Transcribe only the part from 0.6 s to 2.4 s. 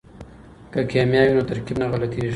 که کیمیا وي نو ترکیب نه غلطیږي.